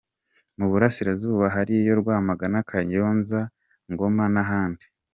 [0.57, 3.39] Mu Burasirazuba hariyo: Rwamagana, Kayonza,
[3.91, 4.85] Ngoma n’ahandi.